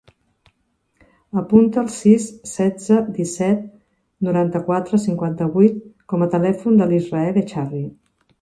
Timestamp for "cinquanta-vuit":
5.07-5.81